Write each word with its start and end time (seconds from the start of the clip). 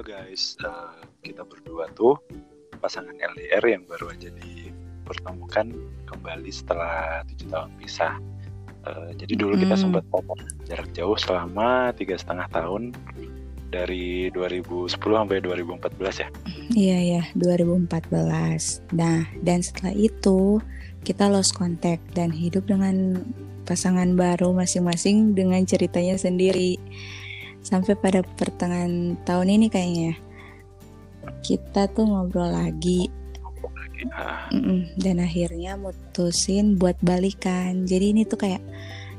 guys, 0.00 0.56
uh, 0.64 0.96
kita 1.20 1.44
berdua 1.44 1.92
tuh 1.92 2.16
pasangan 2.80 3.12
LDR 3.12 3.60
yang 3.68 3.84
baru 3.84 4.12
aja 4.12 4.32
dipertemukan 4.32 5.76
kembali 6.08 6.48
setelah 6.48 7.20
tujuh 7.28 7.48
tahun 7.52 7.70
pisah. 7.76 8.16
Uh, 8.80 9.12
jadi 9.12 9.36
dulu 9.36 9.60
kita 9.60 9.76
hmm. 9.76 9.82
sempat 9.84 10.04
jarak 10.64 10.88
jauh 10.96 11.16
selama 11.20 11.92
tiga 11.92 12.16
setengah 12.16 12.48
tahun 12.48 12.96
dari 13.70 14.32
2010 14.32 14.96
sampai 14.96 15.38
2014 15.44 16.24
ya. 16.24 16.28
Iya 16.74 16.98
ya, 17.20 17.22
2014. 17.36 18.96
Nah, 18.96 19.28
dan 19.44 19.58
setelah 19.60 19.94
itu 19.94 20.58
kita 21.04 21.28
lost 21.28 21.54
contact 21.54 22.02
dan 22.16 22.32
hidup 22.32 22.66
dengan 22.66 23.20
pasangan 23.68 24.16
baru 24.18 24.50
masing-masing 24.56 25.36
dengan 25.38 25.62
ceritanya 25.68 26.18
sendiri. 26.18 26.80
Sampai 27.60 27.94
pada 27.94 28.24
pertengahan 28.24 29.20
tahun 29.24 29.60
ini 29.60 29.66
kayaknya 29.68 30.14
kita 31.44 31.88
tuh 31.92 32.08
ngobrol 32.08 32.48
lagi. 32.48 33.12
Dan 34.96 35.20
akhirnya 35.20 35.76
mutusin 35.76 36.80
buat 36.80 36.96
balikan. 37.04 37.84
Jadi 37.84 38.16
ini 38.16 38.22
tuh 38.24 38.40
kayak 38.40 38.64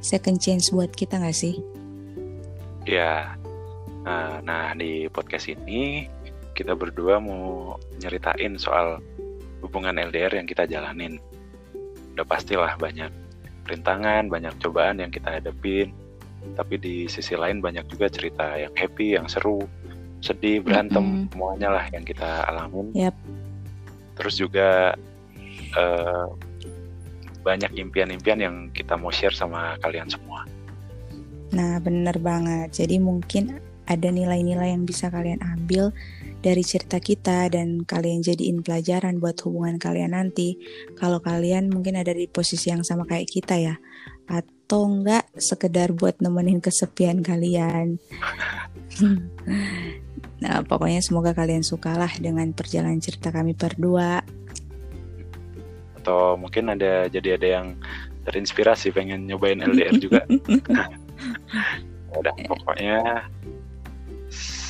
second 0.00 0.40
chance 0.40 0.72
buat 0.72 0.88
kita 0.96 1.20
gak 1.20 1.36
sih? 1.36 1.60
Ya, 2.88 3.36
Nah, 4.02 4.42
nah 4.42 4.74
di 4.74 5.06
podcast 5.06 5.46
ini 5.46 6.10
kita 6.52 6.74
berdua 6.74 7.22
mau 7.22 7.78
nyeritain 8.02 8.58
soal 8.58 8.98
hubungan 9.62 9.94
LDR 9.94 10.42
yang 10.42 10.46
kita 10.46 10.66
jalanin. 10.66 11.22
Udah 12.12 12.26
pastilah 12.26 12.74
banyak 12.76 13.08
rintangan, 13.70 14.26
banyak 14.26 14.52
cobaan 14.58 14.98
yang 14.98 15.14
kita 15.14 15.38
hadapin. 15.38 15.94
Tapi 16.52 16.74
di 16.76 16.94
sisi 17.08 17.34
lain 17.38 17.62
banyak 17.62 17.86
juga 17.88 18.10
cerita 18.12 18.58
yang 18.58 18.74
happy, 18.76 19.16
yang 19.16 19.26
seru, 19.30 19.64
sedih, 20.22 20.62
berantem, 20.62 21.02
mm 21.02 21.14
-hmm. 21.14 21.28
semuanya 21.32 21.68
lah 21.72 21.84
yang 21.90 22.04
kita 22.04 22.46
alamin. 22.46 22.92
Yep. 22.94 23.14
Terus 24.18 24.34
juga 24.38 24.94
uh, 25.76 26.26
banyak 27.42 27.74
impian-impian 27.74 28.38
yang 28.38 28.56
kita 28.70 28.94
mau 28.94 29.10
share 29.10 29.34
sama 29.34 29.74
kalian 29.82 30.06
semua. 30.06 30.46
Nah, 31.52 31.82
bener 31.82 32.16
banget. 32.22 32.72
Jadi 32.72 32.96
mungkin 33.02 33.60
ada 33.90 34.08
nilai-nilai 34.08 34.72
yang 34.72 34.86
bisa 34.86 35.10
kalian 35.10 35.42
ambil 35.42 35.90
dari 36.42 36.66
cerita 36.66 36.98
kita 36.98 37.46
dan 37.54 37.86
kalian 37.86 38.20
jadiin 38.20 38.66
pelajaran 38.66 39.22
buat 39.22 39.38
hubungan 39.46 39.78
kalian 39.78 40.18
nanti. 40.18 40.58
Kalau 40.98 41.22
kalian 41.22 41.70
mungkin 41.70 41.94
ada 41.94 42.10
di 42.10 42.26
posisi 42.26 42.74
yang 42.74 42.82
sama 42.82 43.06
kayak 43.06 43.30
kita 43.30 43.56
ya. 43.62 43.78
Atau 44.26 44.90
enggak 44.90 45.30
sekedar 45.38 45.94
buat 45.94 46.18
nemenin 46.18 46.58
kesepian 46.58 47.22
kalian. 47.22 48.02
Nah 50.42 50.58
pokoknya 50.66 50.98
semoga 50.98 51.30
kalian 51.38 51.62
sukalah 51.62 52.10
dengan 52.18 52.50
perjalanan 52.50 52.98
cerita 52.98 53.30
kami 53.30 53.54
berdua. 53.54 54.26
Atau 56.02 56.34
mungkin 56.34 56.66
ada 56.74 57.06
jadi 57.06 57.38
ada 57.38 57.46
yang 57.46 57.66
terinspirasi 58.26 58.90
pengen 58.90 59.30
nyobain 59.30 59.62
LDR 59.62 59.94
juga. 60.02 60.26
Udah 62.18 62.34
pokoknya 62.50 63.30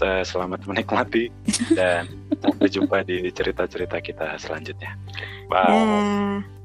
selamat 0.00 0.64
menikmati 0.66 1.30
dan 1.74 2.06
sampai 2.42 2.68
jumpa 2.70 3.02
di 3.02 3.28
cerita-cerita 3.30 3.98
kita 3.98 4.38
selanjutnya. 4.38 4.94
Bye. 5.50 5.72
Yeah. 5.72 6.57